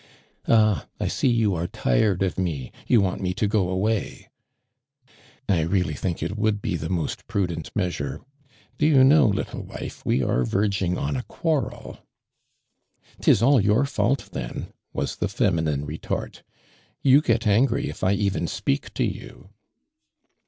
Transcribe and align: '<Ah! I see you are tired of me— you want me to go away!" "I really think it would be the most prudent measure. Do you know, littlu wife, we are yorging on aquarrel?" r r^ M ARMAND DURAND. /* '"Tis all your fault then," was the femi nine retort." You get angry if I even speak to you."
'<Ah! 0.47 0.87
I 0.99 1.07
see 1.07 1.27
you 1.27 1.53
are 1.53 1.67
tired 1.67 2.23
of 2.23 2.39
me— 2.39 2.71
you 2.87 2.99
want 3.01 3.21
me 3.21 3.35
to 3.35 3.45
go 3.47 3.69
away!" 3.69 4.29
"I 5.47 5.61
really 5.61 5.93
think 5.93 6.23
it 6.23 6.35
would 6.39 6.59
be 6.59 6.75
the 6.75 6.89
most 6.89 7.27
prudent 7.27 7.69
measure. 7.75 8.19
Do 8.79 8.87
you 8.87 9.03
know, 9.03 9.29
littlu 9.31 9.63
wife, 9.63 10.03
we 10.03 10.23
are 10.23 10.43
yorging 10.43 10.97
on 10.97 11.15
aquarrel?" 11.15 11.69
r 11.69 11.69
r^ 11.69 11.75
M 11.77 11.85
ARMAND 11.85 11.97
DURAND. 11.97 13.21
/* 13.21 13.21
'"Tis 13.25 13.43
all 13.43 13.61
your 13.61 13.85
fault 13.85 14.29
then," 14.31 14.73
was 14.91 15.17
the 15.17 15.27
femi 15.27 15.65
nine 15.65 15.81
retort." 15.85 16.41
You 17.03 17.21
get 17.21 17.45
angry 17.45 17.87
if 17.87 18.03
I 18.03 18.13
even 18.13 18.47
speak 18.47 18.95
to 18.95 19.03
you." 19.03 19.49